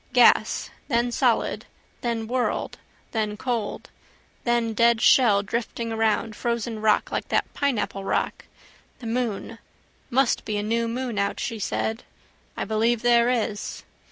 Gas: 0.13 0.71
then 0.87 1.11
solid: 1.11 1.67
then 2.01 2.25
world: 2.25 2.79
then 3.11 3.37
cold: 3.37 3.91
then 4.45 4.73
dead 4.73 4.99
shell 4.99 5.43
drifting 5.43 5.91
around, 5.91 6.35
frozen 6.35 6.81
rock, 6.81 7.11
like 7.11 7.27
that 7.27 7.53
pineapple 7.53 8.03
rock. 8.03 8.45
The 8.97 9.05
moon. 9.05 9.59
Must 10.09 10.43
be 10.43 10.57
a 10.57 10.63
new 10.63 10.87
moon 10.87 11.19
out, 11.19 11.39
she 11.39 11.59
said. 11.59 12.01
I 12.57 12.65
believe 12.65 13.03
there 13.03 13.29
is. 13.29 13.83